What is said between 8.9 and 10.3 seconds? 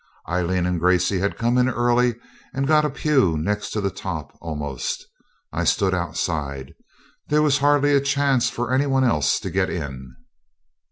else to get in.